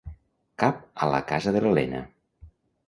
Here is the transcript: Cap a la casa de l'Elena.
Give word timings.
Cap 0.63 0.81
a 1.07 1.11
la 1.13 1.21
casa 1.33 1.57
de 1.59 1.63
l'Elena. 1.67 2.05